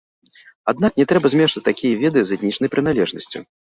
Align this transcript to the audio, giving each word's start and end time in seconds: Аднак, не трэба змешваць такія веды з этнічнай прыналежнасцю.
Аднак, 0.73 0.97
не 1.03 1.07
трэба 1.13 1.33
змешваць 1.35 1.65
такія 1.69 2.03
веды 2.03 2.19
з 2.27 2.39
этнічнай 2.41 2.69
прыналежнасцю. 2.77 3.49